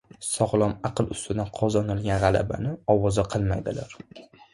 [0.27, 3.95] —Sog‘lom aql ustidan qozonilgan g‘alabani ovoza qilmaydilar.